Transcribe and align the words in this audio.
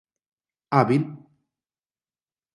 hábil 0.79 1.03